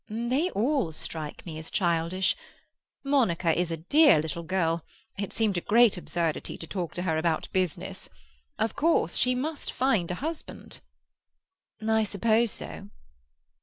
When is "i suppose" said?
11.87-12.49